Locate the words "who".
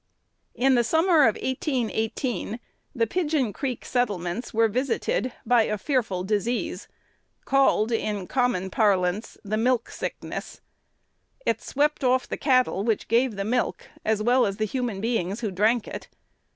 15.41-15.51